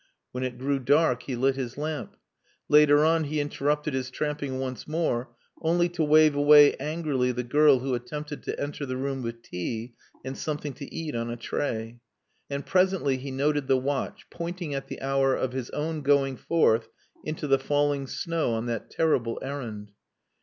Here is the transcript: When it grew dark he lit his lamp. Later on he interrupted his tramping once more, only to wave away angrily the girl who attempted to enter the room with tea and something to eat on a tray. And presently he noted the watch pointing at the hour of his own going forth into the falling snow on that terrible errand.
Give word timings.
When 0.31 0.43
it 0.43 0.57
grew 0.57 0.79
dark 0.79 1.21
he 1.21 1.35
lit 1.35 1.55
his 1.55 1.77
lamp. 1.77 2.17
Later 2.67 3.05
on 3.05 3.25
he 3.25 3.39
interrupted 3.39 3.93
his 3.93 4.09
tramping 4.09 4.57
once 4.57 4.87
more, 4.87 5.29
only 5.61 5.89
to 5.89 6.03
wave 6.03 6.33
away 6.33 6.73
angrily 6.77 7.31
the 7.31 7.43
girl 7.43 7.77
who 7.77 7.93
attempted 7.93 8.41
to 8.41 8.59
enter 8.59 8.83
the 8.87 8.97
room 8.97 9.21
with 9.21 9.43
tea 9.43 9.93
and 10.25 10.35
something 10.35 10.73
to 10.73 10.91
eat 10.91 11.13
on 11.15 11.29
a 11.29 11.35
tray. 11.37 11.99
And 12.49 12.65
presently 12.65 13.17
he 13.17 13.29
noted 13.29 13.67
the 13.67 13.77
watch 13.77 14.25
pointing 14.31 14.73
at 14.73 14.87
the 14.87 14.99
hour 15.03 15.35
of 15.35 15.51
his 15.53 15.69
own 15.69 16.01
going 16.01 16.35
forth 16.35 16.87
into 17.23 17.45
the 17.45 17.59
falling 17.59 18.07
snow 18.07 18.53
on 18.55 18.65
that 18.65 18.89
terrible 18.89 19.37
errand. 19.43 19.91